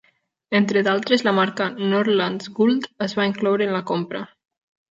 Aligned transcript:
Entre 0.59 0.81
d'altres, 0.87 1.23
la 1.27 1.33
marca 1.41 1.67
Norrlands 1.91 2.51
Guld 2.61 2.89
es 3.09 3.17
va 3.21 3.29
incloure 3.33 3.69
en 3.71 3.79
la 3.79 3.87
compra. 3.95 4.27